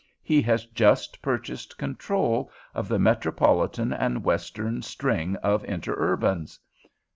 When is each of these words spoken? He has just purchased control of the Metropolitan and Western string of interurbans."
He 0.23 0.41
has 0.41 0.65
just 0.65 1.21
purchased 1.21 1.77
control 1.77 2.51
of 2.73 2.87
the 2.87 2.97
Metropolitan 2.97 3.93
and 3.93 4.23
Western 4.23 4.81
string 4.81 5.35
of 5.43 5.61
interurbans." 5.61 6.57